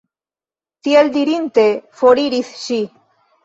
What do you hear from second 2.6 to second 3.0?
ŝi.